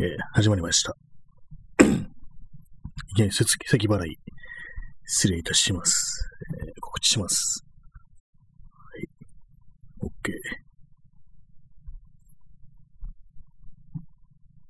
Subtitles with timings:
[0.00, 0.96] えー、始まりました。
[1.78, 1.86] い
[3.14, 4.18] きなり咳払い、
[5.06, 6.28] 失礼いたします。
[6.66, 7.64] えー、告知します。
[8.72, 9.06] はい。
[10.04, 10.32] OK。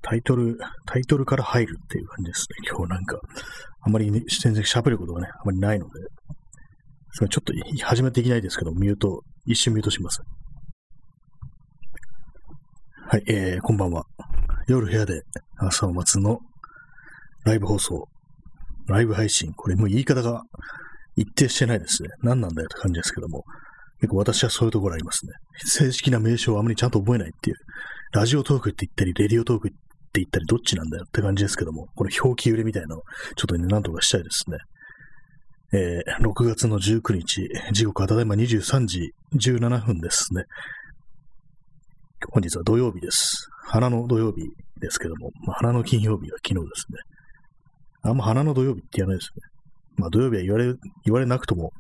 [0.03, 2.69] タイトル、タイトルから入るっていう感じですね。
[2.69, 3.19] 今日なんか、
[3.81, 5.93] あまり、ね、全然喋ることがね、あまりないので、
[7.13, 10.21] それちょっと始めていきないですけど、ミュート、一瞬ミュートします。
[13.09, 14.05] はい、えー、こんばんは。
[14.67, 15.23] 夜部屋で
[15.59, 16.39] 朝を待つの
[17.45, 18.09] ライブ放送、
[18.87, 20.43] ライブ配信、これもう言い方が
[21.17, 22.09] 一定してないですね。
[22.23, 23.45] 何なんだよって感じですけども、
[24.01, 25.33] 結構私はそういうところありますね。
[25.65, 27.57] 正式な名称をあまりちゃんと覚えないっていう、
[28.13, 29.79] ラジオトークって言ったり、レディオトークって
[30.15, 33.03] 言ったり、どっちなんだよって感じですけども、この表記揺れみたいなのを
[33.37, 34.59] ちょっとね、なんとかしたいですね。
[35.73, 40.45] えー、6月の19日、時刻はただいま23時17分ですね。
[42.35, 43.47] 本日は土曜日です。
[43.63, 44.43] 花の土曜日
[44.81, 46.99] ですけども、まあ、花の金曜日は昨日ですね。
[48.03, 49.43] あんま花の土曜日って言わないですね。
[49.99, 50.65] まあ土曜日は言われ、
[51.05, 51.71] 言われなくとも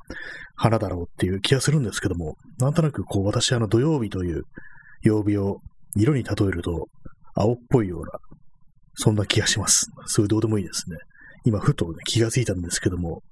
[0.55, 4.45] 花だろうっていう気がするんですけども、なんとなくこう私あの土曜日という
[5.03, 5.59] 曜日を
[5.97, 6.87] 色に例えると
[7.35, 8.13] 青っぽいような、
[8.95, 9.91] そんな気がします。
[10.07, 10.99] そういうどうでもいいですね。
[11.45, 13.25] 今ふと、ね、気がついたんですけども、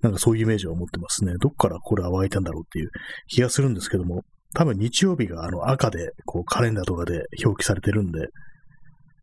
[0.00, 1.34] なんかそういうイメージを持ってますね。
[1.38, 2.90] どっからこれは湧いたんだろうっていう
[3.28, 8.28] 気がするんですけども、多分日曜日があの赤で、こうカレンダーとかで表記されてるんで、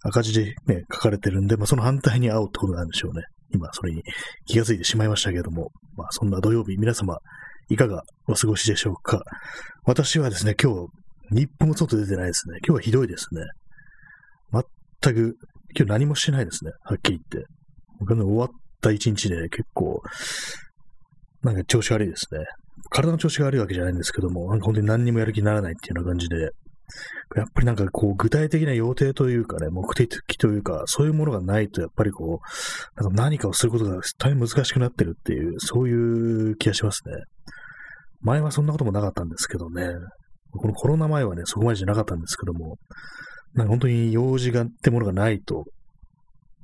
[0.04, 3.24] 赤字でね、書かれてるんで、まあその反対に青ってことなんでしょうね。
[3.54, 4.04] 今それに
[4.46, 7.18] 気がついてしまいましたけれども、まあそんな土曜日、皆様
[7.70, 9.24] いかがお過ごしでしょうか。
[9.86, 10.88] 私はですね、今日、
[11.32, 12.60] 日本も外出てないですね。
[12.68, 13.42] 今日はひどいですね。
[15.02, 15.38] 全く、
[15.76, 16.72] 今日何もしてないですね。
[16.84, 17.50] はっきり言って。
[18.00, 18.50] 僕ね、終わっ
[18.82, 20.02] た一日で結構、
[21.42, 22.46] なんか調子悪いですね。
[22.90, 26.52] 体の調子が悪いわけじゃないんですけども、なんか本当に何にもやる気にならないっていうような感じで、
[27.36, 37.14] やっぱりなんかこう具体的な予定というかね、目的というか、そういうものがないと、やっぱりこう、なんか何かをすることが大変難しくなってるっていう、そういう気がしますね。
[38.22, 39.88] 前はそんなこともなかったんですけどね、
[40.52, 42.78] このコロナ前はね、そこまでじゃなかったんですけども、
[43.54, 45.66] なんか本当に用事がってものがないと、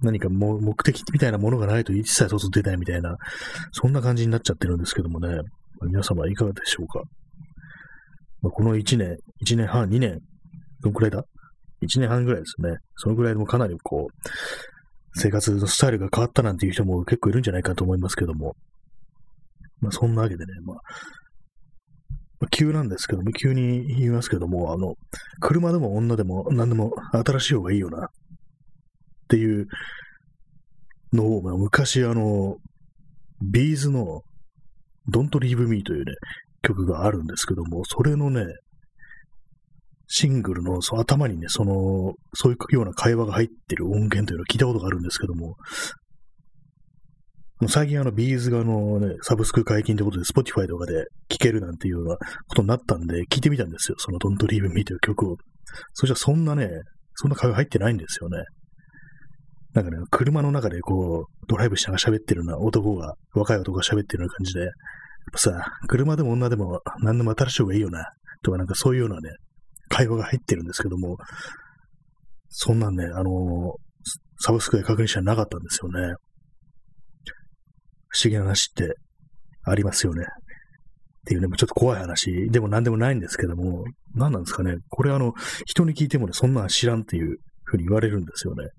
[0.01, 3.17] 何か目的みたいなものがないと一切外出ないみたいな、
[3.71, 5.39] そんな感じになっちゃってるんですけどもね、
[5.87, 7.01] 皆様いかがでしょうか？
[8.41, 10.19] まあ、この1年、1年半、2年、
[10.81, 11.23] どのくらいだ
[11.81, 12.77] ?1 年半ぐらいですね。
[12.95, 14.29] そのぐらいでもかなりこう、
[15.15, 18.55] 生活のスタイルが変わったなんていう人も結構いるんじゃないかと思いますけども。
[19.81, 20.77] まあそんなわけでね、まあ、
[22.39, 24.95] まあ、急なんですけども、急に言いますけども、あの、
[25.41, 28.09] 車でも女でも何でも新しい方がいいよな、っ
[29.27, 29.67] ていう
[31.11, 32.57] のを、まあ、昔あの、
[33.41, 34.21] B'z の
[35.09, 36.13] Don't Leave Me というね、
[36.61, 38.45] 曲があるんですけども、それのね、
[40.07, 45.55] シングルのその頭にね、その、そういうような会話が入ってる音源というのを聞いたことがあるんですけども、
[47.67, 53.97] 最近あの、 B'z があのね、サブスク解禁ということで、Spotify とかで聴けるなんていうようなことになったんで、聞いてみたんですよ。
[53.99, 55.35] その Don't Leave Me という曲を。
[55.93, 56.69] そしたらそんなね、
[57.15, 58.37] そんな会話入ってないんですよね。
[59.73, 64.69] なんかね、車の中でこう、ドライブしながら喋ってるような男が、若い男が喋ってるような感じで、
[65.35, 68.05] さ、車でも女でも何でも新しい方がいいよな、
[68.43, 69.29] とかなんかそういうようなね、
[69.89, 71.17] 会話が入ってるんですけども、
[72.49, 73.73] そんなんね、あのー、
[74.39, 76.15] サブスクで確認したらなかったんですよね。
[78.07, 78.95] 不思議な話って
[79.65, 80.23] ありますよね。
[80.23, 80.25] っ
[81.27, 83.83] ていうね、ちょっと怖い話でも何でもないんですけども、
[84.15, 84.77] 何なんですかね。
[84.89, 85.33] これあの、
[85.65, 88.69] 人に聞いてもね、そんなん知らんっていうふうに言われるんですよね。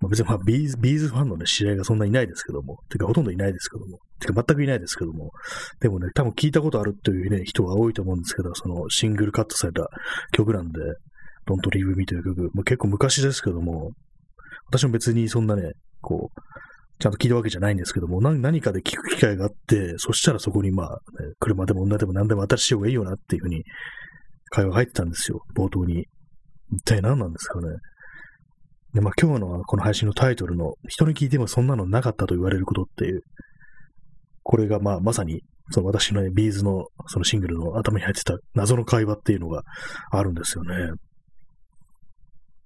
[0.00, 5.30] まあ、別にまあ B'z、B'z ファンのね、知り合いがそんないないですけども、てかほとんどいないですけども、てか全くいないですけども、
[5.80, 9.88] でもね、多分聞いたことあるというね、人が多いと思うんですけど、そのシングルカットされた
[10.32, 10.80] 曲なんで、
[11.46, 13.90] Don't Leave Me という曲、まあ、結構昔ですけども、
[14.68, 16.40] 私も別にそんなね、こう、
[17.00, 20.98] ちゃんと聞いたわけじゃないんですけども、何かで聞く機会があって、そしたらそこにまあ、ね、
[21.40, 23.64] 車でも女でも何でも新しい方がいいよなっていうふうに
[24.50, 26.06] 会話が入ってたんですよ、冒頭に。
[26.72, 27.68] 一体何なんですかね。
[28.92, 33.22] で、まあ今日のこの配信のタイトルの、人に聞いてもそんなのなかったと言われることっていう、
[34.42, 39.62] これがまあまさに、その私のね、ビーズのそのシングルの頭に入ってた謎の会話っていうのが
[40.10, 40.74] あるんですよね。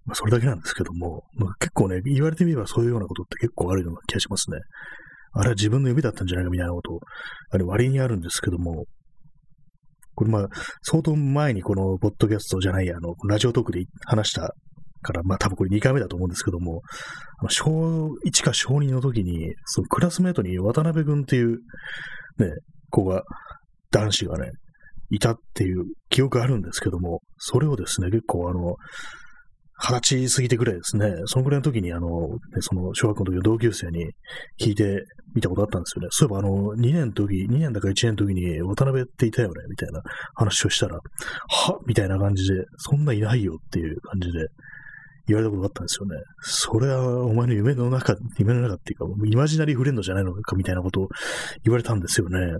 [0.06, 4.58] まあ、それだけなんですけども、まあ、結構ね、言われてみればそういうようなことって結構あるような気がしますね。
[5.32, 7.00] あれは自分の指だったんじゃないかみたいなこと、
[7.50, 8.84] あれ割にあるんですけども、
[10.14, 10.48] これまあ、
[10.82, 14.54] 相当前にこのポッドキャストじゃない、あの、ラジオトークで話した
[15.04, 16.82] から、まあ多分これ2回目だと思うんですけども、
[17.48, 21.58] 小1か小2の時に、そのクラスメートに渡辺君っていう
[22.38, 22.50] ね、
[22.90, 23.22] 子が、
[23.90, 24.50] 男子がね、
[25.10, 28.74] いたっていう記憶があるんですけども、それをですね、結構あの、
[29.76, 31.12] 二十歳過ぎてぐらいですね。
[31.26, 32.08] そのぐらいの時に、あの、
[32.60, 34.06] その小学校の時の同級生に
[34.60, 35.04] 聞いて
[35.34, 36.08] みたことあったんですよね。
[36.10, 40.00] そういえば、あの、2年の時、2年だか1年の時に渡辺っていたよね、みたいな
[40.34, 44.46] 話をしたら、はみたいな感じで、そんないないよっていう感じで
[45.26, 46.16] 言われたことがあったんですよね。
[46.42, 51.08] それはお前の夢の中、夢の中っていうか、うイマジナリーフレンドじゃないのかみたいなことを
[51.64, 52.58] 言われたんですよね。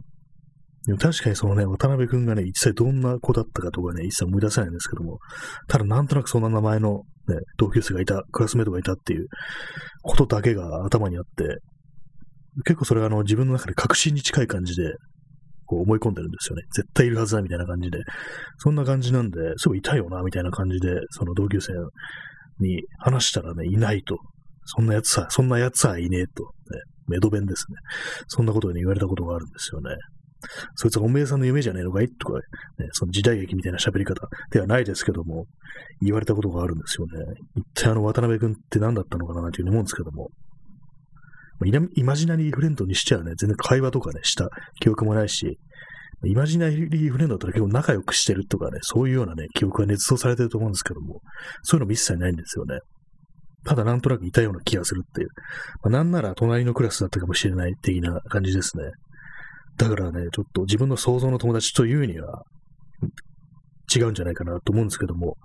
[0.86, 5.18] でも確かにそのね、渡辺くんがね、一体どんな子だったかとかね、一切思い出せないんですけども、
[5.66, 9.26] ただなんとなくそんな名前のね、同級生がいた、クラスメートがいたっていう
[10.02, 11.58] ことだけが頭にあって、
[12.64, 14.94] 結構それがあの自分の中で確信に近い感じで、
[15.66, 16.62] こう思い込んでるんですよね。
[16.74, 17.98] 絶対いるはずだみたいな感じで。
[18.58, 21.72] そんな感じなんで、すごいいたよな、みたいな感じで、その同級生
[22.60, 24.18] に話したらね、いないと。
[24.64, 26.44] そんなやつさ、そんなやつはいねえと。
[26.44, 26.50] ね、
[27.08, 27.76] メド弁ですね。
[28.28, 29.90] そんなことに言われたことがあるんですよね。
[30.74, 32.08] そいつはおめえさんの夢じゃねえのかい？
[32.08, 32.40] とか、ね、
[32.92, 35.46] その時代劇みたいな喋り方ではないですけども、
[36.02, 37.12] 言われたことがあるんですよね。
[37.56, 40.30] 一体あの渡辺君って何だったのかなというふうに思うんですけども、
[41.94, 44.50] イマジナリーフレンドにしてはね、全然会話とかね、した
[44.80, 45.58] 記憶もないし、
[46.26, 51.20] イマジナリーフレンドだったら結構仲良くしてるとかね、そういうようなね、記憶が捏造されてると思うんですけども、
[51.62, 52.78] そういうのも一切ないんですよね。
[53.66, 55.28] ただなんとなくいたような気がするっていう。
[55.82, 58.84] まあ、なんなら隣のクラスだったかもしれない的な感じですね。
[59.78, 62.42] だからね、ちょっと自分の想像の友達というには
[63.94, 65.36] 違うんじゃないかなと思うんですけども、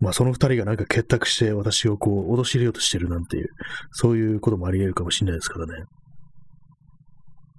[0.00, 3.48] まあその二人がなんか結託して私をこう脅し入れようとしてるなんていう、
[3.92, 5.84] そういうこともあり得るかもしれないですからね。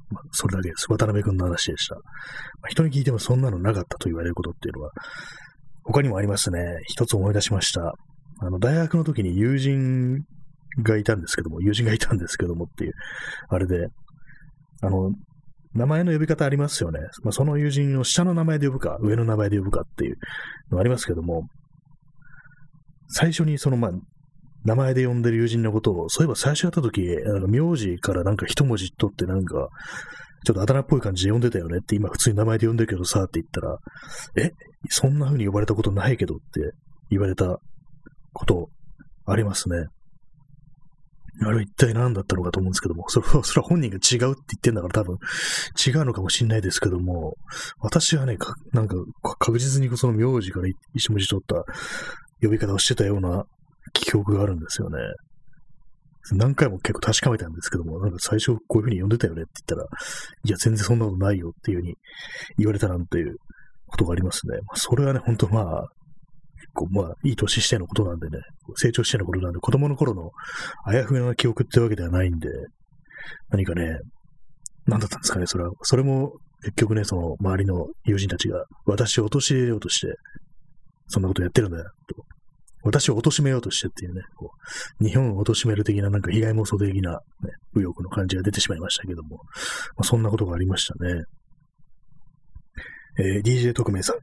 [0.10, 0.88] まあ、それだけです。
[0.90, 1.96] 渡辺君の話でした。
[1.96, 2.02] ま
[2.64, 4.92] あ、人に聞いてもそんなのなかったと言われることっていうのは、
[5.84, 6.60] 他にもありますね。
[6.88, 7.94] 一つ思い出しました。
[8.42, 10.20] あの、大学の時に友人
[10.82, 12.94] がいたんですけども、友人がいたんですけどもっていう、
[13.50, 13.88] あれで、
[14.82, 15.12] あの、
[15.74, 17.00] 名前の呼び方ありますよね。
[17.24, 20.18] まあ、その友人を下の名前で呼ぶか、上の名前で呼ぶかっていう
[20.72, 21.48] のありますけども、
[23.10, 23.92] 最初にその、まあ、
[24.66, 29.70] 名前で呼んでる友人のことを、そういえば最初やった時、なんか名字からなんか一文字取ってなんか、
[30.46, 33.78] ちょっとあだ名っぽい感じで呼んでたよねって、今普通に名前で呼んでるけどさって言ったら、
[34.38, 34.52] え、
[34.90, 36.72] そんな風に呼ばれたことないけどって
[37.10, 37.60] 言われた
[38.34, 38.70] こと
[39.26, 39.88] ありますね。
[41.42, 45.18] あれは一体何だったのかと思うんですけども、それは、それは本人が違うって言ってんだから多分
[45.86, 47.38] 違うのかもしれないですけども、
[47.80, 48.38] 私はね、
[48.74, 48.96] なんか
[49.40, 51.64] 確実にその名字から一文字取った
[52.42, 53.46] 呼び方をしてたような
[53.94, 54.98] 記憶があるんですよね。
[56.34, 59.90] 何回も結構確かめたんですけども、なんか最初こういう風に呼んでたよねって言ったら、
[60.44, 61.98] いや、全然そんなことないよっていう風に
[62.58, 63.36] 言われたなんていう
[63.88, 64.58] ことがありますね。
[64.58, 65.88] まあ、それはね、本当まあ、
[66.60, 68.38] 結構まあ、いい年してのことなんでね、
[68.76, 70.32] 成長してのことなんで、子供の頃の
[70.86, 72.50] あやふやな記憶ってわけではないんで、
[73.50, 74.00] 何かね、
[74.86, 75.72] 何だったんですかね、それは。
[75.84, 76.34] それも
[76.64, 80.14] 結局ね、その周りの友人たちが私を陥れようとして、
[81.08, 82.24] そんなことやってるんだよ、と。
[82.84, 84.52] 私を貶めようとしてっていうね、こ
[85.02, 87.18] う日本を貶める的ななんか被害妄想的な、ね、
[87.74, 89.42] 右翼の感じが出てしまいましたけども、ま
[90.00, 91.24] あ、そんなことがありましたね。
[93.20, 94.18] えー、DJ 特命さん。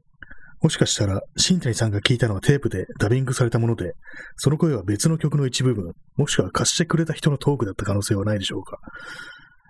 [0.59, 3.93] もしかしたら、新谷さんが聞いたのはテープでダビングされたもので、
[4.37, 8.79] その声は別の曲の一部分、もしくは貸してくれた人のトークだった可能性はないでしょうか。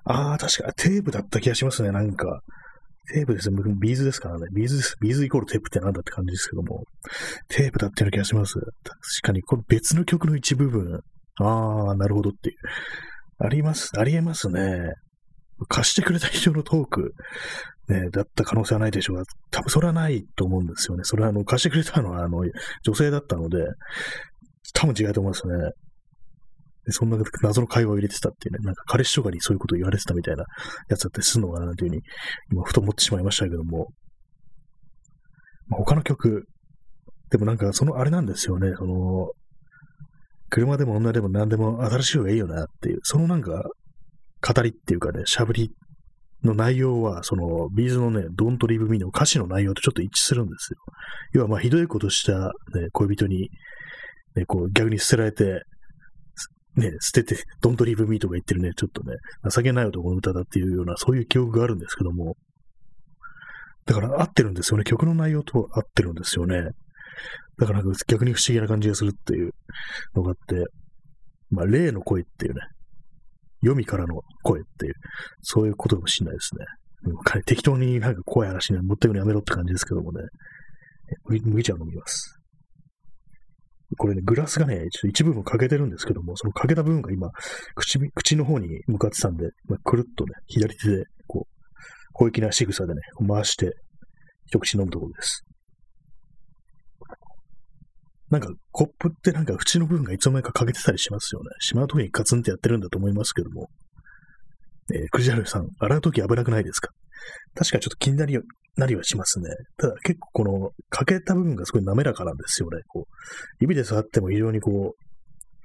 [0.05, 2.41] ああ、確かテープだった気がしますね、なんか。
[3.13, 3.57] テープですね。
[3.79, 4.47] B'z ですからね。
[4.53, 4.97] B'z です。
[4.99, 6.83] B'z イコールテープってなんだって感じですけども。
[7.47, 8.59] テープだったような気がします。
[8.59, 8.67] 確
[9.23, 11.01] かに、これ別の曲の一部分。
[11.39, 12.55] ああ、なるほどっていう。
[13.39, 13.91] あります。
[13.97, 14.93] ありえますね。
[15.69, 17.13] 貸してくれた人のトーク、
[17.87, 21.03] ね、だった可能性はないでしょうが、多分それはないと思うんですよね。
[21.03, 22.43] それはあの、貸してくれたのはあの、
[22.83, 23.57] 女性だったので、
[24.73, 25.71] 多分違うと思いますね。
[26.91, 30.45] そんな謎の会話を入れてたっていうね、なんか彼氏とかにそういうことを言われてたみたいな
[30.89, 32.01] やつだったりするのかなというふうに、
[32.51, 33.87] 今ふと思ってしまいましたけども、
[35.67, 36.45] まあ、他の曲、
[37.29, 39.31] でもなんかそのあれなんですよね、その、
[40.49, 43.63] 車でも女でも何でも新しい方がいいよなっていう、そのなんか
[44.41, 45.71] 語りっていうかね、しゃぶり
[46.43, 50.77] の内容は、その、ビーズのね、Don't Leave Me の歌詞の内容とちょっと一致するんですよ。
[51.33, 53.49] 要は、まあ、ひどいことした、ね、恋人に、
[54.35, 55.63] ね、こう、逆に捨てられて、
[56.77, 59.15] ね、捨てて、Don't Leave Me とか言ってるね、ちょっとね、
[59.49, 62.37] 情けない男の歌だっていうような、そういう記憶があるんですけども、
[63.85, 64.83] だから合ってるんですよね。
[64.83, 66.69] 曲の内容と合ってるんですよね。
[67.57, 69.51] だから逆に不思議な感じがするっていう
[70.13, 70.65] のがあって、
[71.49, 72.61] まあ、霊の声っていうね、
[73.61, 74.93] 読みからの声っていう、
[75.41, 76.65] そういうことかもしれないですね。
[77.45, 80.21] 適当になんか怖い話に持ってくのやめろって感じですけどもね。
[81.25, 82.36] 麦茶を飲みます。
[83.95, 87.29] これね、グラスがね、ちょっと一部分欠けてるんですけども、その欠けた部分が今、
[87.75, 91.55] 口、口の方に向かってたんで、まあ、くるっとね、左手で、こう、
[92.13, 93.71] 小粋な仕草でね、回して、
[94.47, 95.47] 一口飲むところです。
[98.29, 101.49] なんかコップってなんか縁の部分がいつの間にか欠けてたりしますよね。
[101.59, 103.69] しまう時にカツンってやってるんだと思いますけども。
[104.93, 106.91] えー、クジラルさん、洗う時危なくないですか？
[107.55, 108.37] 確かちょっと気になり
[108.75, 109.49] なりはしますね。
[109.77, 112.81] ただ結構この欠けた部分がすごい滑らかなんですよね。
[112.87, 113.13] こう
[113.59, 115.03] 指で触っても非常にこう、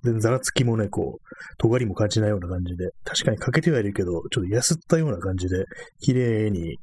[0.05, 5.65] 全然ざらつきもね、こう、尖りも感じないような感じで、確かに欠けてはいるけど、ちょっとやすったような感じで、
[6.01, 6.79] 綺麗に、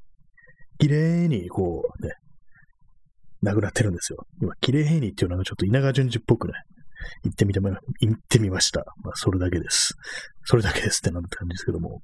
[0.78, 2.14] 綺麗にこうね、
[3.42, 4.26] なくなってるんですよ。
[4.42, 6.54] 今、綺麗にっていうのがちょっと稲川淳二っぽくね、
[7.24, 8.86] 言ってみて、言ってみました。
[9.04, 9.96] まあ、それだけです。
[10.46, 12.00] それだけですってなんて感じですけども。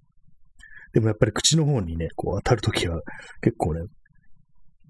[0.95, 3.01] でもやっぱり口の方にね、こう当たるときは
[3.41, 3.81] 結構ね、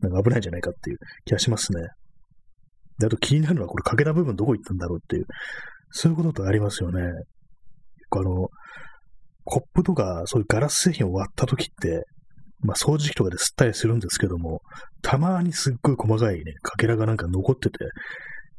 [0.01, 1.81] なんか危ないんじゃないかっていう気がしますね。
[2.99, 5.25] で、あと気になるのはこれ欠けた部分どこ行ったんだろうっていう、
[5.89, 7.01] そういうことってありますよね。
[7.01, 7.15] 結
[8.11, 8.49] 構あの、
[9.45, 12.05] コップとかそういうガラス製品を割ったときって、
[12.59, 14.61] まあ掃除機とかで吸ったりするんですけども、
[15.01, 17.91] たまにすっごい細かいね、かけらがなんか残ってて、結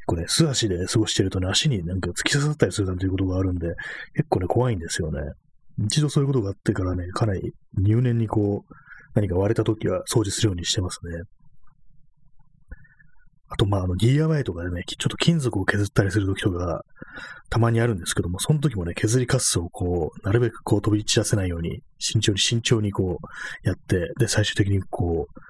[0.06, 3.68] 構ね、素足で過ごしてるとね、足になんか突き刺さったりするなんていうことがあるんで、
[4.14, 5.20] 結構ね、怖いんですよね。
[5.84, 8.74] 一度そういうことがあってからね、かなり入念にこう、
[9.14, 11.22] 何か割れた時は掃除するようにしてますね。
[13.48, 16.82] あと、まあ、あの、DIY とかでね、ちょっと金属を削ったりする時とか、
[17.48, 25.40] たまにあるんですけども、その時もね、削りカスをこう、なるべくこう飛び散らせないように、慎重に慎重にこう、やって、で、最終的にこう、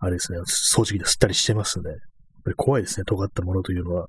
[0.00, 1.84] あれですね、掃除機で吸ったりしてますね。
[2.46, 4.06] ぱり怖いですね、尖ったものというのは。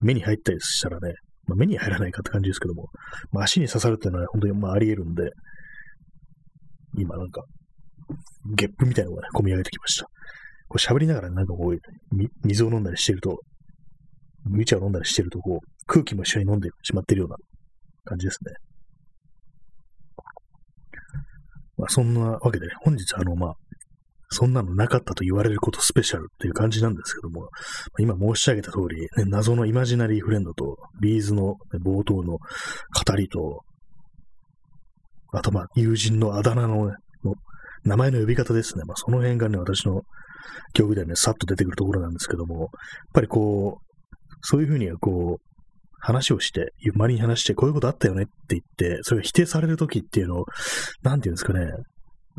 [0.00, 1.14] 目に入ったりしたらね、
[1.48, 2.88] まあ、目に入らないかって感じですけども、
[3.32, 5.30] まあ、足に刺さるっていうのは本当にまああり得るんで、
[6.96, 7.42] 今なんか、
[8.54, 10.06] ゲップみたいなのがね、込み上げてきました。
[10.68, 11.78] こう喋りながらなんかこう、
[12.44, 13.40] 水を飲んだりしてると、
[14.44, 17.36] 麦茶を飲んだりしてると、こう、空気も一緒に飲んでしまってるような
[18.04, 18.52] 感じですね。
[21.78, 23.54] まあ、そんなわけで、本日あの、まあ、
[24.30, 27.48] そんなのなかったと言われることスペシャルっていう感じなんですけども、
[27.98, 32.40] 今申し上げた通り、ね、謎のイマジナリーフレンドと、ビーズの、冒頭の語
[33.16, 33.62] りと、
[35.32, 36.94] あとまあ、友人のあだ名の,、ね、
[37.84, 38.84] 名前の呼び方ですね。
[38.84, 40.02] まあ、その辺がね、私の
[40.72, 42.68] 記憶ではね、さっと出てくるところなんですけども、やっ
[43.14, 43.96] ぱりこう、
[44.42, 45.48] そういうふうにこう、
[46.00, 50.44] 話をして、周りに話して、こういうことあったよねって言って、それが否定されるときっていうのを、
[51.02, 51.66] なんていうんですかね、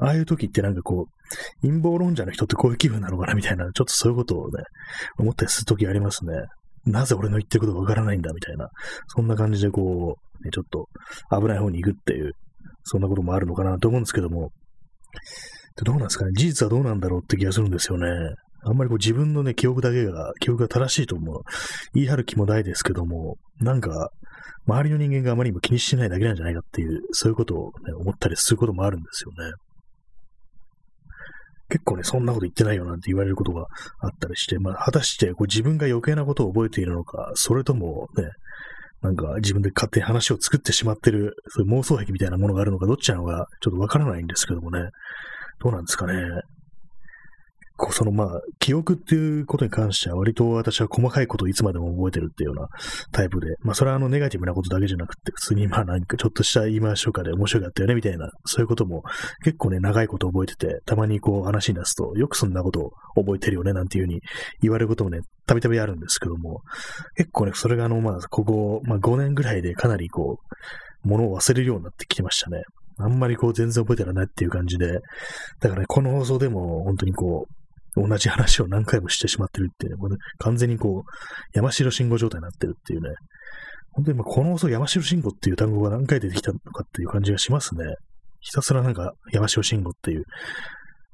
[0.01, 4.63] ああいう時ってなんかこう、陰謀論者の人ってこういう気分なのかなみたいな、ちょっとそういうことをね、
[5.17, 6.33] 思ったりする時ありますね。
[6.85, 8.69] なぜ俺の言ってることわからないんだみたいな、
[9.07, 10.87] そんな感じでこう、ね、ちょっと
[11.29, 12.31] 危ない方に行くっていう、
[12.83, 14.51] そんなこともあるのかなと思うんですけども、
[15.83, 18.07] どうなんですかね事実はどうなんだろうって気がするんですよね。
[18.63, 21.41] あんまりこう自分のね、記憶だけが、記憶が正しいと思う。
[21.93, 24.11] 言い張る気もないですけども、なんか、
[24.67, 29.51] 周りの人間があまりにも気にしてないだけなんじゃないかっていう、そういうことを、ね、思ったりすることもあるんですよね。
[31.69, 33.67] 結構ね、そんなこと言ってないよなんて言われることが
[33.99, 38.23] あったりして、まあ、果たしてこう自分が余計なことを覚えているのか、それともね、
[39.01, 44.89] なんか自分で勝手に話を作ってしまってる、そういう妄想癖みたいなものがあるのか、どっちなのか、ちょっとわからないんですけどもね、
[45.59, 46.13] どうなんですかね。
[47.79, 52.67] こうそのまあ、記憶っていうことに関しては割と私は細かいことをいつまでも覚えてるっていうような
[53.13, 59.03] タイプで、まあそれはあのネガティブなことだけじゃなくて、普通にまあなんかちょっとした言い回しとかで面白かったよねみたいな、そういうことも
[59.45, 64.19] 結構ね、長いこと覚えてて、たまにこう話に出すと、よくそんなことを覚えてるよねなんていうふうに
[64.61, 66.61] 言われることもね、たびたびあるんですけども、
[67.15, 70.39] 結構ね、それがあのまあ、ここ、まあ5年ぐらいでかなりこ
[71.05, 72.63] う、ものを忘れるようになってきてましたね。
[72.99, 74.99] あんまりこう全然覚えてらないっていう感じで、
[75.61, 77.53] だからね、この放送でも本当にこう、
[78.07, 81.11] 同じ話を何回もしてしまってるっていうね、ね完全にこう、
[81.53, 83.09] 山城信号状態になってるっていうね、
[83.91, 87.83] 本当にこの放送山城信号っていう単語が何回出てきたのかっていう感じがしますね。
[88.39, 90.23] ひたすらなんか山城信号っていう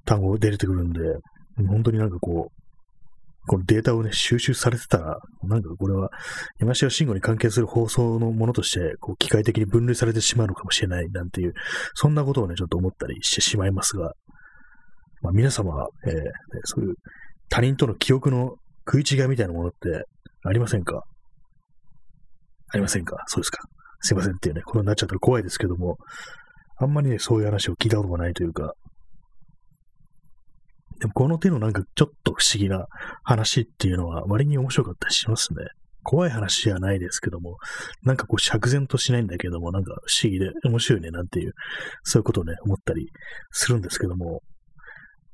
[0.05, 0.99] 単語が出てくるんで、
[1.67, 2.65] 本当になんかこう、
[3.47, 6.09] このデータをね、収集されてたら、なんかこれは
[6.59, 11.53] 山城信号に関係する放送のものとして、こう、機械的に分類されてしまうのかもしれないなんていう、
[11.93, 14.13] そんなことをね、ちょっと思ったりしてしまいますが、
[15.25, 16.13] まあ、皆様、えー、
[16.65, 16.93] そういう
[17.49, 20.05] 他人との記憶の食い違いみたいなものって
[20.43, 21.03] ありませんか？
[22.71, 23.17] ありませんか？
[23.25, 23.63] そうですか。
[24.01, 25.97] すいませんっていうね、ことになっちゃったら怖いですけども、
[26.77, 28.73] あんまりね、そういう話を聞いたことがないというか、
[30.99, 32.85] でもこの手のなんかちょっと不思議な
[33.23, 35.65] 話っていうのは割に面白かったりしますね。
[36.03, 37.57] 怖い話じゃないですけども、
[38.03, 41.53] なんかこう釈然としないんだけども、なんか不思議で面白いねなんていう、
[42.03, 43.07] そういうことをね、思ったり
[43.49, 44.41] するんですけども、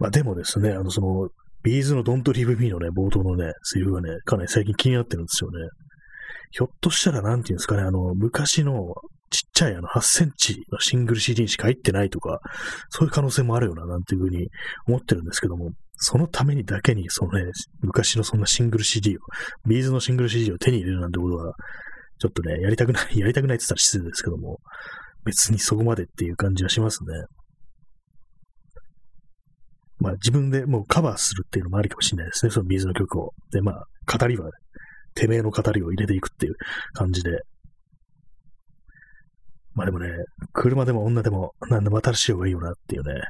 [0.02, 1.30] まあでもですね、あのその、
[1.62, 5.60] ビーズの Don't Leave Me のね、冒頭のね、セリフがね、かなり最近気になってるんですよね。
[6.50, 8.96] ひょっとしたら、なんていうんですかね、あの、昔の、
[9.30, 12.40] ちっちゃいあの8センチのシングル CD にしか入ってないとか、
[12.90, 14.50] そういう可能性もあるよな、なんていうふうに
[14.88, 19.20] 思ってるんですけども、そのためにだけに、そのね、昔のそんなシングル CD を、
[19.68, 21.54] B'z のシングル CD を手に入れるなんてことは、
[22.18, 24.58] ちょっとね、やりたくない、やりたくないって言ったら失礼ですけども、
[25.26, 27.14] 別にそこまでっていう感じはしますね。
[30.02, 33.34] まあ自分でもうカバーするっていうのもありかもしれないですね、その B'z の曲を。
[33.52, 34.50] で、まあ、語りは、
[35.14, 36.56] てめえの語りを入れていくっていう
[36.94, 37.30] 感じで。
[39.74, 40.10] まあでもね、
[40.54, 43.22] 車でも女でも何でも新しい方がいいよなっていうね。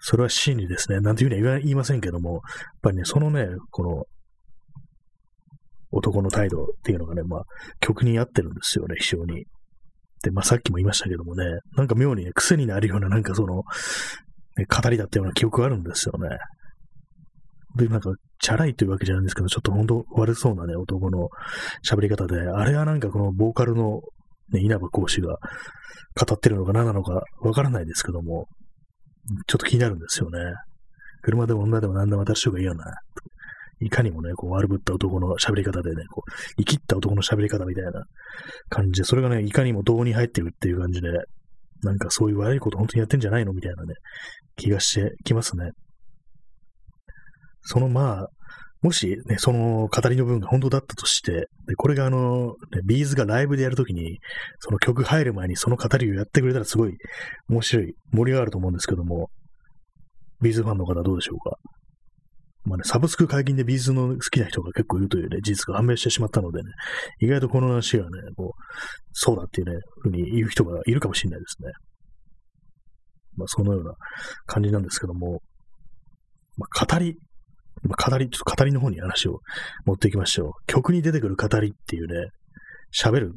[0.00, 1.00] それは真理ですね。
[1.00, 2.40] なんていうには言いませんけども、やっ
[2.82, 4.04] ぱりね、そのね、この、
[5.92, 7.44] 男の態度っていうのがね、まあ、
[7.78, 9.44] 曲に合ってるんですよね、非常に。
[10.22, 11.44] で、まあさっきも言いましたけどもね、
[11.76, 13.62] なんか妙にね、癖になるような、なんかその、
[14.56, 16.28] 語りだったような記憶があるんですよね。
[17.76, 21.28] で、なんか、チャラいというわけじゃないんですけど、ちょっと本当悪そうなね、男の
[21.88, 24.00] 喋り方で、あれはなんかこのボーカルの、
[24.52, 25.38] ね、稲葉講師が
[26.14, 28.48] 語ってるのか何なのかわからないですけども、
[29.46, 30.38] ちょっと気になるんですよね。
[31.22, 32.84] 車でも女でも何でも私とかいいよな。
[33.80, 38.04] いかにもね、こう悪ぶった男の喋り方でね、こう、生きった男の喋り方みたいな
[38.68, 41.08] 感じで、それがね、いかにも胴に入ってるっていう感じで、
[41.82, 43.94] なんかそういう悪いこと本当にやってんじゃないのみたいなね、
[44.56, 45.70] 気がしてきますね。
[47.62, 48.28] そのまあ、
[48.82, 54.18] もしね、その語りの部分が本当だったとして、で、これがあの、ね、 B'z がライブでやるときに、
[54.58, 56.96] その曲入る前にその語りをやってくれたらすごい
[57.48, 59.30] 面白い、盛り上がると思うんですけども、
[60.40, 61.56] B'z ファンの方どうでしょうか？
[62.64, 66.70] まあね、サブスク解禁で B'z の好きな人が結構いるというね、事実が判明してしまったのでね、
[67.20, 68.62] 意外とこの話はね、こう、
[69.12, 71.72] そうだっていうね、ふうに言う人がいるかもしれないですね。
[73.36, 73.94] まあ、そのような
[74.46, 75.40] 感じなんですけども、
[76.56, 77.16] まあ、語り、
[77.82, 79.40] まあ、語り、ちょっと語りの方に話を
[79.84, 80.52] 持っていきましょう。
[80.66, 82.28] 曲に出てくる語りっていうね、
[82.94, 83.32] 喋る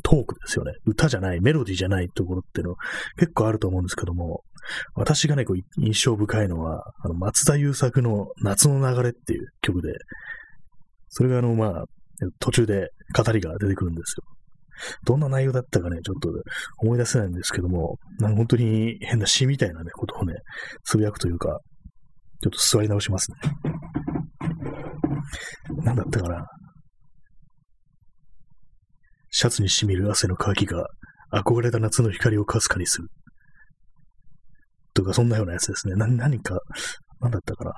[0.00, 0.72] トークですよね。
[0.86, 2.76] 歌じゃない、メロディーじゃないところっていうの
[3.18, 4.42] 結構あると思うんですけども、
[4.94, 9.92] 私がね、こう印象深いのは、あの、松田優作の夏の流れっていう曲で、
[11.08, 11.84] それがあの、まあ、
[12.38, 14.24] 途中で語りが出てくるんですよ。
[15.04, 16.30] どんな内容だったかね、ちょっと
[16.78, 20.34] 思い出せないんですけども、なんか本当に変な詩みたいなね、ことをね、
[20.84, 21.60] つぶやくというか、
[22.42, 23.36] ちょっと座り直しますね。
[25.84, 26.46] なんだったかな。
[29.32, 30.86] シャツに染みる汗の乾きが
[31.32, 33.08] 憧れた夏の光をかすかにする。
[34.94, 35.94] とか、そんなようなやつですね。
[35.94, 36.60] な、何か、
[37.20, 37.72] 何だったかな。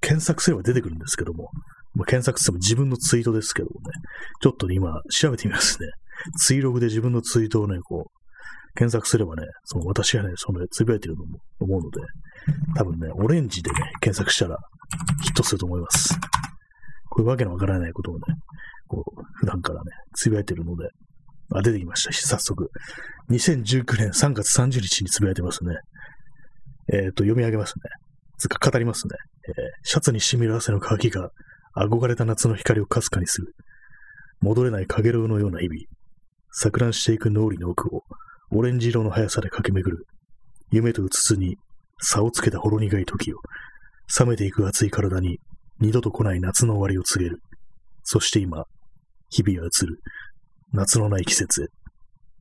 [0.00, 1.48] 検索すれば出てくるんですけども、
[1.94, 3.92] まあ、検索しても自分のツイートですけどもね、
[4.42, 5.88] ちょっとね、今調べてみますね。
[6.36, 12.00] ツイログで自分のツイートをね、こう、検索すればね、その私がね、そのつぶやいてるのも思うので、
[12.76, 14.58] 多分ね、オレンジでね、検索したら
[15.22, 16.14] ヒットすると思います。
[17.10, 18.20] こういうわけのわからないことをね、
[18.88, 20.88] こう、普段からね、つぶやいてるので、
[21.54, 22.12] あ、出てきました。
[22.12, 22.70] 早速。
[23.30, 25.76] 2019年3月30日につぶやいてますね。
[26.92, 27.82] えっ、ー、と、読み上げますね。
[28.38, 29.14] つか、語りますね。
[29.48, 31.30] えー、シャツに染みる汗の乾きが、
[31.76, 33.54] 憧れた夏の光をかすかにする。
[34.40, 35.80] 戻れない影楼のような日々。
[36.60, 38.02] 錯乱していく脳裏の奥を、
[38.50, 40.06] オレンジ色の速さで駆け巡る。
[40.70, 41.56] 夢とうつつに、
[42.00, 43.38] 差をつけたほろ苦い時を、
[44.18, 45.40] 冷めていく熱い体に、
[45.80, 47.40] 二度と来ない夏の終わりを告げる。
[48.02, 48.64] そして今、
[49.30, 50.00] 日々は移る。
[50.72, 51.66] 夏のない季節へ。
[51.66, 51.68] っ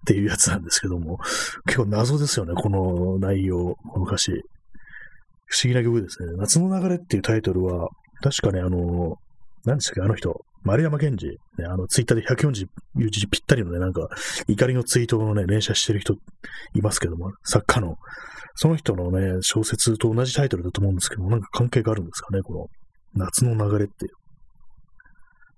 [0.08, 1.18] ていうやつなんですけども、
[1.66, 4.32] 結構謎ですよね、この内容、この歌詞。
[5.46, 6.34] 不思議な曲ですね。
[6.38, 7.90] 夏の流れっていうタイトルは、
[8.22, 9.18] 確かね、あの、
[9.66, 12.68] 何でしたっけ、あの人、丸山健二、ね、あの、ツイッターで140
[13.10, 14.10] 字ぴったりのね、なんか、
[14.48, 16.16] 怒りのツイートをね、連写してる人
[16.74, 17.98] いますけども、作家の。
[18.56, 22.68] その人のね、小説と同じタイトルだと思うんですけども、なんか関係があるんですかね、この、
[23.14, 24.12] 夏の流れっていう。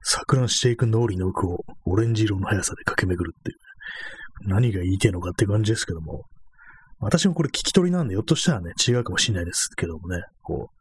[0.05, 3.57] 錯乱していく脳裏の奥をオレンジ色の速さで駆け巡るっていう。
[4.47, 6.23] 何が言いてえのかって感じですけども。
[7.01, 10.79] 私もこれ聞き取りなんで、ひょっとしたらね、違うかもしれないですけどもね、こう、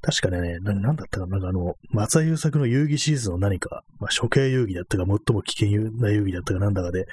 [0.00, 7.06] 確かね、ななんだったかな、なんかあの、松田優作の遊戯シーズンの何か、まあ、処刑遊戯だったか、最も危険な遊戯だったかなんだかで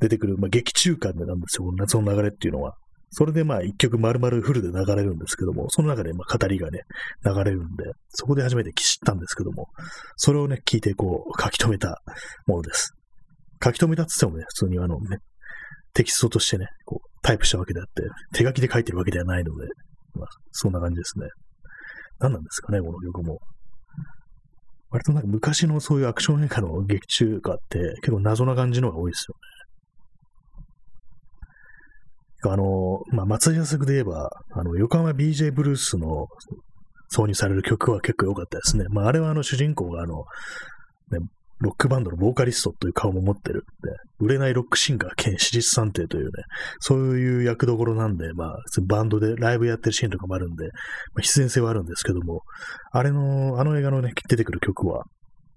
[0.00, 2.76] 出てくる、まあ、劇中歌なんですよ、この夏の流れっていうのは。
[3.14, 6.80] それでまあ一曲丸々フルで流れるんですけども、その中でまあ語りがね、
[7.24, 9.68] 流れるんで、そこで初めて知ったんですけども、
[10.16, 12.00] それをね、聞いてこう書き留めた
[12.46, 12.94] ものです。
[13.62, 15.18] 書き留めたって言ってもね、普通にあのね、
[15.92, 19.66] テキストとしてね、こうタイプしたわけであって、手書きで書いてるわけではないので、
[20.14, 21.26] まあ、そんな感じですね。
[22.18, 23.38] 何なんですかね、この曲も。
[24.90, 29.61] 割となんか昔のそういうアクション映画の劇中歌って結構謎な感じのが多いですよね。
[32.44, 36.26] あの、まあ、松井作で言えば、あの、横浜 BJ ブルースの
[37.14, 38.84] 挿入される曲は結構良かったですね。
[38.90, 40.24] まあ、あれはあの主人公があの、
[41.10, 41.18] ね、
[41.60, 43.64] ロックバンドのボーカリストという顔も持ってる。
[43.84, 46.30] で、売れないロックシンガー兼私立探偵というね、
[46.80, 48.56] そういう役どころなんで、まあ、
[48.88, 50.70] バンドでライブやってるシーンとかもあるんで、ま
[51.18, 52.40] あ、必然性はあるんですけども、
[52.90, 55.04] あれの、あの映画のね、出てくる曲は、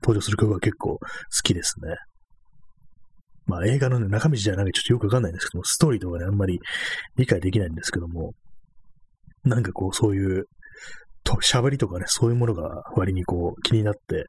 [0.04, 1.00] 登場する曲は結構好
[1.44, 1.96] きですね。
[3.46, 6.60] まあ映画のね、中身じゃなんかちょっとよくわかんないんですけども、ストーリーとかね、あんまり
[7.16, 8.34] 理解できないんですけども、
[9.44, 10.46] なんかこう、そういう、
[11.24, 14.26] と喋りとかね、そういうものが割にこう気になって、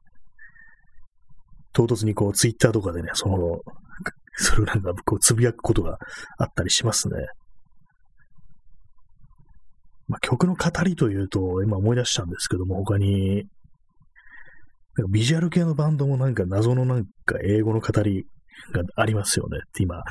[1.73, 3.37] 唐突にこう、ツイッターとかでね、その、
[4.35, 5.97] それをなんかこう、つぶやくことが
[6.37, 7.15] あったりしますね。
[10.07, 13.43] まあ、曲の語りというと、今思い出したんですけども、他に、
[14.95, 18.25] なんかビジュアル系のバンドもなんか謎のなんか英語の語り
[18.73, 20.03] がありますよねって今、ま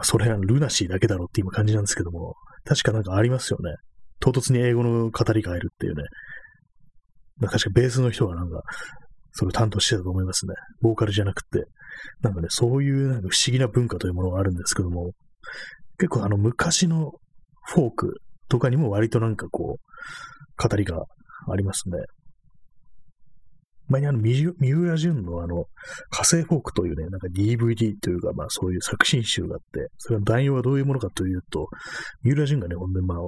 [0.00, 2.34] あ、それはルナシーだけだろって今感じなんですけども、
[2.64, 3.74] 確かなんかありますよね。
[4.20, 6.04] 唐突に英語の語りが入るっていうね。
[7.48, 8.62] 確かベースの人がなんか、
[9.32, 10.54] それを担当してたと思いますね。
[10.80, 11.64] ボーカルじゃなくて。
[12.20, 15.10] なんかね、そういうなんか不思議な文化というものがあるんですけども、
[15.98, 17.12] 結構あの昔の
[17.66, 18.14] フォーク
[18.48, 21.02] とかにも割となんかこう、語りが
[21.50, 21.98] ありますね。
[23.88, 25.66] 前にあの、三浦淳のあの、
[26.10, 31.68] 火星フォークというね、なんか DVD というか、まあそういう作品集があって、それの内容はどういうものかというと、
[32.22, 33.18] 三浦淳がね、ほんでまあ、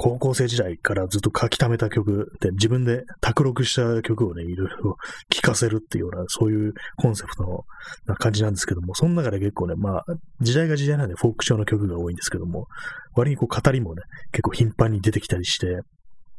[0.00, 4.96] 高校生時代からずっと書き溜めた曲で、自分で卓録した曲をね、いろいろ
[5.28, 7.64] 聴かせるっていうような、そういうコンセプトの
[8.06, 10.04] な感じなんですけども、その中で結構ね、まあ、
[10.40, 12.68] 時代が時代なんでフォーク調の曲が多いんですけども、
[13.16, 15.80] 割にこう語りもね、結構頻繁に出てきたりして、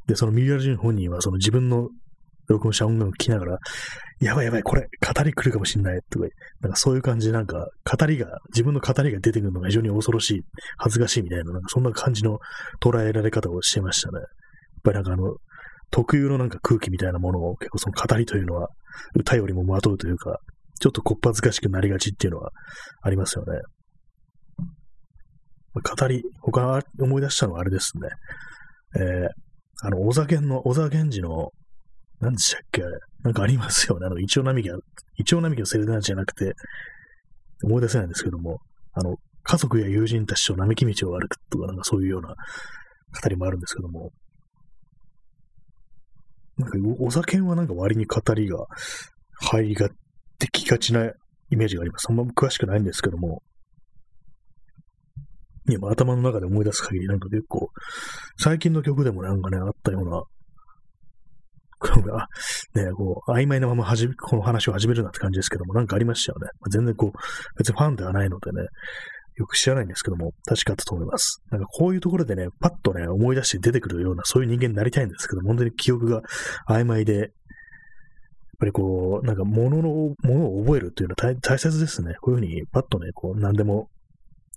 [0.07, 1.89] で、そのミューラジン本人はその自分の
[2.49, 3.57] 録音した音楽を聴きながら、
[4.19, 6.27] やばいやばい、これ、語り来るかもしんない、とか、
[6.61, 10.41] なんかそういう感じで、なんか、語りが、自分の語りが出てくるのが非常に恐ろしい、
[10.77, 12.39] 恥ずかしいみたいな、なんかそんな感じの
[12.81, 14.19] 捉えられ方をしてましたね。
[14.19, 14.25] やっ
[14.83, 15.35] ぱりなんかあの、
[15.91, 18.69] 特有のなんか空気みたいなものを結構その語りというのは、
[19.15, 20.39] 歌よりもまとうというか、
[20.79, 22.51] ちょっとこっぱずかしくなりがちっていうのは
[23.01, 23.59] ありますよね。
[25.73, 28.09] 語り、他思い出したのはあれですね。
[28.97, 29.29] えー、
[29.85, 31.51] あの、小沢源の、小沢源氏の
[32.19, 32.83] 何でしたっけ？
[32.83, 34.05] あれなんかありますよね。
[34.05, 34.77] あの、イチョウ並木が、
[35.17, 36.53] イチョウ並木のセレナじゃなくて、
[37.63, 38.59] 思い出せないんですけども、
[38.93, 42.35] あの、家族や友人たちと並木道を歩くとか、なんかそういうような語
[43.29, 44.11] りもあるんですけども、
[46.57, 48.65] なんか、お酒はなんか割に語りが
[49.41, 49.87] 入りが
[50.39, 51.05] できがちな
[51.49, 52.07] イメージがあります。
[52.09, 53.41] あんま詳しくないんですけども、
[55.69, 57.69] いや、頭の中で思い出す限り、なんか結構、
[58.37, 60.23] 最近の曲でもなんかね、あったような
[61.79, 62.27] が、
[62.75, 66.47] ね、こう、曖昧なままはじこの話を始めるなって感じですけども、なんかありましたよね。
[66.59, 67.17] まあ、全然こう、
[67.57, 68.67] 別にファンではないのでね、
[69.37, 71.41] よく知らないんですけども、確かだったと思います。
[71.49, 76.21] なんかこういうところでね、パッとね、思い出して出てくるような、そういう人間になりたいんですけど、本当に記憶が
[76.67, 77.29] 曖昧で、やっ
[78.59, 82.15] ぱりこう、なんか物の、ものを覚えるっていうのは大切ですね。
[82.19, 83.87] こういうふうにパッとね、こう、何でも、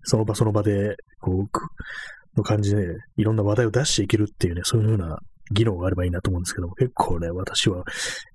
[0.02, 5.18] その場その場で、こう、の感じで、いろんな話題を出していけるっていうね、そういうふうな
[5.50, 7.84] 議論があればいいなと思うんですけども、結構ね、私は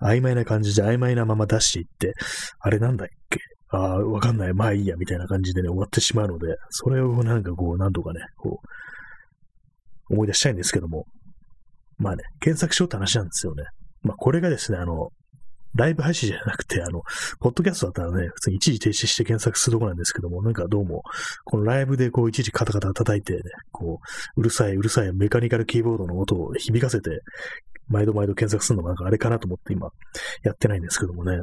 [0.01, 2.13] 曖昧な感じで曖昧なまま出していって、
[2.59, 3.39] あれなんだっけ？
[3.69, 8.61] ああ、わかんない、まあいいや、みたいな感じでね、終わってしまうので、それをなんかこう、なんとかね、こ
[10.09, 11.05] う、思い出したいんですけども、
[11.97, 13.63] まあね、検索しようって話なんですよね。
[14.03, 15.09] まあこれがですね、あの、
[15.77, 17.03] ライブ配信じゃなくて、あの、
[17.39, 21.03] ポッドキャストだったらね、普通に一時停止して検索するとこなんですけども、なんかどうも、
[21.45, 23.39] このライブでこう一時カタカタ叩いてね、
[23.71, 23.99] こ
[24.35, 27.21] う、うるさい、うるさいメカニカルキーボードの音を響かせて、
[27.87, 29.89] 毎度毎度検索するのもなんかあれかなと思って今、
[30.43, 31.41] やってないんですけどもね。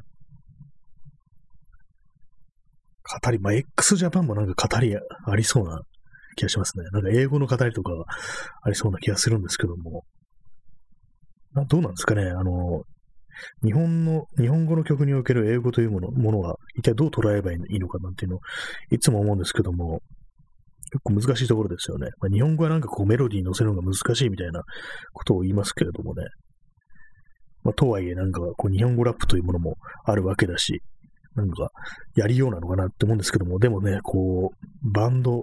[3.23, 5.83] 語り、まあ、x ジャパンもなんか語りありそうな
[6.37, 6.85] 気がしますね。
[6.91, 7.93] なんか英語の語りとか
[8.63, 10.05] ありそうな気がするんですけども。
[11.69, 12.83] どうなんですかねあの、
[13.65, 18.41] 日本の、日本語の曲における英語というものものは、一体どう捉えればいいのかなんていうのを、
[18.91, 20.01] いつも思うんですけども、
[20.91, 22.09] 結構難しいところですよね。
[22.21, 24.63] まあ、日本語はなんかこうメロディーに乗せるのが難しいみたいな
[25.13, 26.25] ことを言いますけれどもね。
[27.65, 30.83] まあ、とはいえなんかこう日本語ラップというものもあるわけだし、
[31.35, 31.71] なんか
[32.15, 35.43] やりようなのかなって思うんですけども、でもね、こう、バンド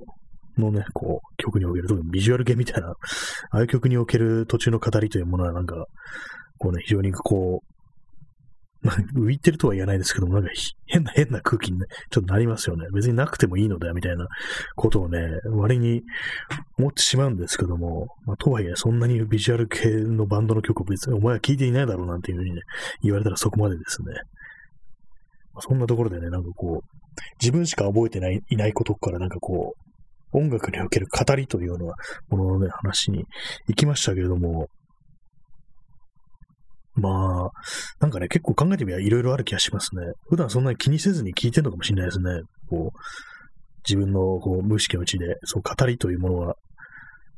[0.57, 2.95] のね、こう、曲における、特にビジュアル系みたいな、あ
[3.51, 5.85] あいう曲における途中の語りというものはなんか、
[6.57, 7.80] こうね、非常にこう、
[9.13, 10.49] 浮いてるとは言わないですけども、なんか
[10.87, 12.87] 変な変な空気に、ね、ちょっとなりますよね。
[12.93, 14.27] 別になくてもいいのだよ、みたいな
[14.75, 16.01] ことをね、割に
[16.79, 22.61] 思ってしまうんですけども、まあ、とはいえ、そんなにビジュアル系のバンドの曲を別にお前は聴いていないだろうなんていうふうにね、
[23.03, 24.13] 言われたらそこまでですね。
[25.53, 26.97] まあ、そんなところでね、なんかこう、
[27.39, 31.93] 自分しか覚えてないいないことからなんかこう、音楽における語りというような
[32.29, 33.25] もののね、話に
[33.67, 34.69] 行きましたけれども、
[36.95, 37.51] まあ、
[37.99, 40.03] なんかね、結構考えてみればいろいろある気がしますね。
[40.29, 42.41] 普段そんなに気にせずに聞いてるのかもしれないですね。
[42.69, 42.97] こう、
[43.87, 46.55] 自分のこう無意識のうちで、そう語りというものは、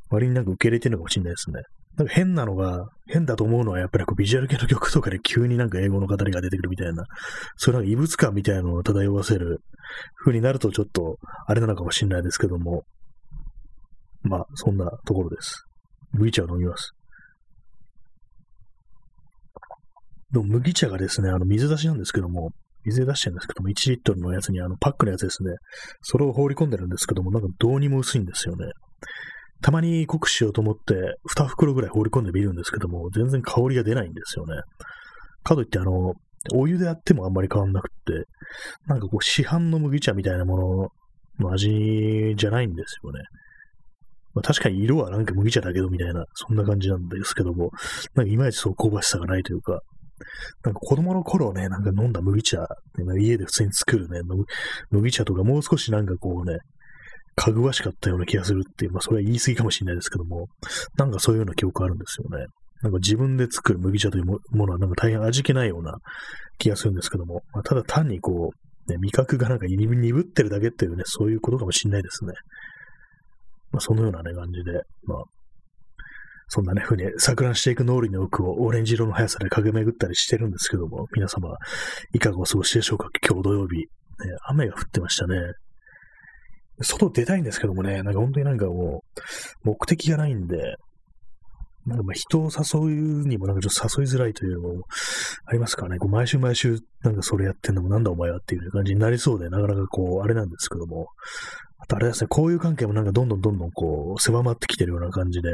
[0.10, 1.62] 割になんか受け入れてるのかもしれないですね。
[1.98, 7.06] なんか変なのが、変だと思うのはやっぱりこうビジュアル系の曲とかで急になんか英語の語りが出てくるみたいな、
[7.56, 9.60] そういう異物感みたいなのを漂わせる
[10.24, 12.84] 風になるとちょっとあれなのかもしれないですけども、
[14.24, 15.66] まあそんなところです。
[16.14, 16.94] 麦茶を飲みます。
[20.34, 22.50] でも麦茶がですね、あの水出しなんですけども、
[22.86, 25.52] 水出してるんですけども、1リットルのやつにあのパックのやつですね、
[26.02, 28.66] それを放り込んでるんですけども、なんかどうにも薄いんですよね。
[29.62, 30.96] たまに濃くしようと思って、
[31.38, 34.56] 2袋ぐらい放り込んでみるんですけども、全然香りが出ないんですよね。
[35.44, 36.14] かといって、あの、
[36.54, 38.26] お湯でやってもあんまり変わんなくって、
[38.88, 40.90] なんかこう市販の麦茶みたいなも
[41.40, 43.22] のの味じゃないんですよね。
[44.34, 47.70] まあ、確かに色はなんか麦茶だけどみたいな、そんな感じなんですけども、
[48.16, 49.80] なんかいまいちそう香ばしさがないというか、
[50.64, 52.66] なんか子供の頃ね、なんか飲んだ麦茶、
[53.20, 54.22] 家で普通に作るね、
[54.92, 56.60] 麦茶とかもう少しなんかこうね、
[57.36, 60.48] かぐわしかったような気がするっていう、まあそれは言い過ぎかもしれないですけども、
[60.98, 62.46] なんかそういうような記憶あるんですよね。
[62.82, 65.96] なんか自分で作る麦茶というものはなんか大変味気ないような
[66.58, 72.34] 気がするんですけども、まあ、ただ単にこう、ね、味覚がなんか鈍ってるだけっていうね、そういうことかもしれないですね。
[73.72, 75.24] まあそのようなね、感じで、まあ
[76.48, 81.50] そんなね、ふうに錯乱していく脳裏の奥をオレンジ色の速さで駆け巡ったりしてるんですけども、皆様、
[82.14, 83.10] いかがお過ごしでしょうか？
[83.28, 83.86] 今日土曜日、ね。
[84.48, 85.38] 雨が降ってましたね。
[86.82, 89.04] 外出たいんですけどもね、なんか本当になんかも
[89.64, 90.76] う、目的がないんで、
[91.86, 92.80] なんかまあ人を誘
[93.24, 94.84] うにもなんかちょっと誘いづらいというのも
[95.46, 101.08] ありますからね、こう毎週毎週なんかそれやってんのもなんだお前はっていう感じになりそうで、なかなかこう、あれなんですけども、
[101.80, 105.50] あとあれですね、こういう関係もなんかどんどんどんどんこう、狭まってきてるような感じで、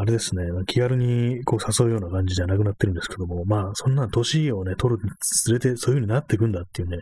[0.00, 6.98] あれですね、気軽にこう誘うような感じじゃなくなってるんですけども、まあ、そんな年をね、取るにつれてそういう風になっていくんだっていうね、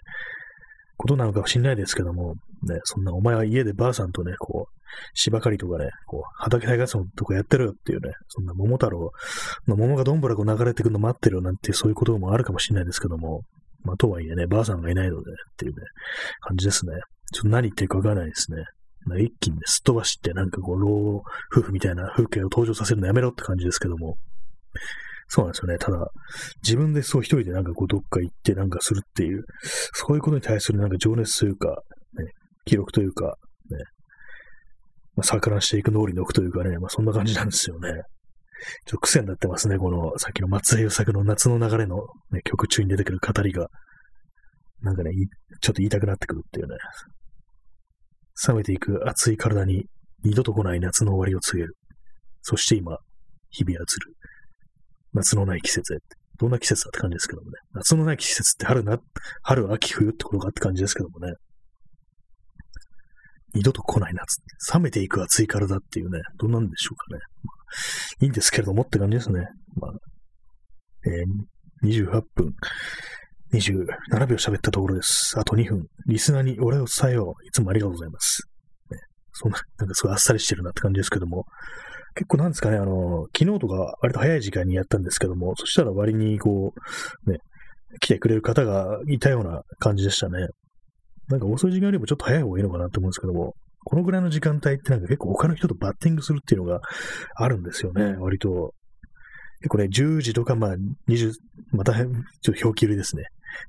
[0.97, 4.77] ことなのかもしれないですけども、ね、そんなお前は家でばあさんとね、こう、
[5.13, 9.13] 芝刈りとかね、こう、畑耕すのとかやってるよっていうね、そんな桃太郎
[9.67, 13.43] の桃がどんぶらこ流れてくるの待ってるよなんてそういうこともあるかもしれないですけども、
[13.85, 15.83] まあ、とはいえね、ばあさんがいないので、っていうね、
[16.41, 16.93] 感じですね。
[17.33, 18.65] ちょっと何言ってるかわからないですね。
[19.15, 24.17] 一気にね、すっ飛ばして、なんかこう、老夫婦みたいな風景を登場させるのやめろって感じですけども、
[25.29, 25.79] そうなんですよね。
[25.79, 26.11] ただ、
[26.63, 29.45] 自分でそう一人でなんかこうどっか行ってなんかするっていう、
[29.93, 32.27] そういうことに対するなんか情熱というか、ね、
[32.65, 33.37] 記録というか、
[33.71, 33.79] ね、
[35.17, 37.91] まあ、錯乱していく脳裏に置くというかね、まあそんな感じなんですよね。
[37.91, 38.03] ちょっ
[38.93, 43.69] と癖になってますね、このさっきの松江優作の夏の流れの、ね、曲中に出てくる語りが。
[44.83, 45.11] なんかね、
[45.61, 46.77] ちょっと言いたくなってくるっていうね。
[48.49, 49.87] 冷めていく熱い体に
[50.25, 51.77] 二度と来ない夏の終わりを告げる。
[52.43, 52.99] そして今、
[53.51, 54.15] 日々はずる。
[55.13, 56.05] 夏のない季節へって。
[56.39, 57.53] どんな季節だって感じですけどもね。
[57.73, 58.99] 夏のない季節って春な、
[59.43, 61.33] 春、秋、冬ってことかって感じですけどもね。
[63.55, 64.43] 二度と来ない夏。
[64.75, 67.21] 冷めていく熱い体っていうね、どんなんでしょうかね。
[67.43, 69.47] まあ、いいんですけれどもって感じですね。
[69.77, 69.93] まあ、
[71.07, 72.55] えー、28分
[73.57, 75.39] 27秒喋ったところです。
[75.39, 75.87] あと2分。
[76.07, 77.47] リスナーにお礼を伝えよう。
[77.47, 78.43] いつもありがとうございます。
[78.91, 78.99] ね、
[79.33, 81.45] そんな、なんかすごいあっさりしてるなって感じですけども、
[82.15, 86.73] 結構なんですかね、あの、昨日とか割と早い時間にやったんですけども、そしたら割にこ
[87.27, 87.39] う、ね、
[88.01, 90.49] 来てくれる方がいたような感じでしたね。
[91.29, 96.81] なんか遅い時間よりもちょっと早い方がいいのかなと思うんですけども、このぐらいの時間帯ってなんか結構他の人とバッティングするっていうのが
[97.35, 98.73] あるんですよね、割と。
[99.61, 100.75] 結構ね、10時とか、まあ、
[101.09, 101.33] 20、
[101.73, 102.05] また、ちょっ
[102.43, 103.25] と表記入りですね。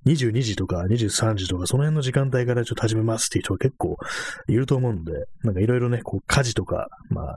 [0.06, 3.95] 22時とか23時とか、その辺の時間帯からちょっと始めますっていう人が結構
[4.47, 7.36] いると思うんで、なんかいろいろね、こう、家事とか、まあ、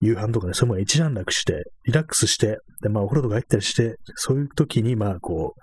[0.00, 5.54] 夕飯とかね、そういうもの一段落して、リラックスして、で、まあ、お風呂とか入ったりして、そういう時に、まあ、こ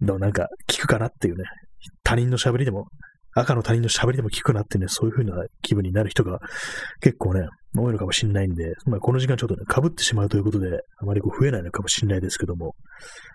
[0.00, 1.44] う、なんか、聞くかなっていうね、
[2.02, 2.86] 他人の喋りでも、
[3.34, 6.38] 赤の他人の喋りでも聞くなってね、そういう風な気分になる人が
[7.00, 12.74] 結構ね、多いのかもしれないんで、まあ、この時間ちょっとね、被ってしまうということで、あまりこう増えないのかもしれないですけども、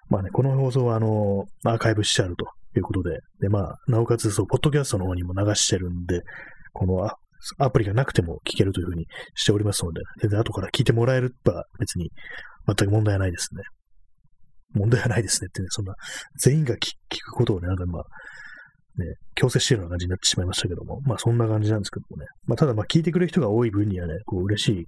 [0.09, 2.45] まあね、この放送はあの、アーカイブしてあると
[2.77, 6.21] いうことで、で、まあ、なおかつ、そう、ポッドキャストの方にも流してるんで、
[6.73, 7.09] この
[7.57, 12.11] アプリがなくても聞けるというふうにしておりますので、全然後から聞いてもらえれば別に
[12.67, 13.63] 全く問題はないですね。
[14.73, 15.95] 問題はないですねってね、そんな、
[16.37, 18.03] 全員が聞くことをね、なんかまあ、
[18.99, 22.27] ね、強制してるような感じになってしまいましたけども、まあそんな感じなんですけどもね。
[22.45, 24.85] まあただまあ聞いてくれる人が多い分にはね、こう嬉しい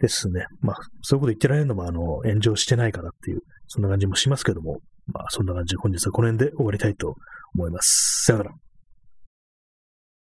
[0.00, 0.44] ですね。
[0.60, 7.14] まあそういうこと言ってられるのもあの、炎上してないからっていう、そんな感じもしますけども、まあそんな感じで本日はこの辺で終わりたいと
[7.54, 8.24] 思います。
[8.26, 8.63] さよなら。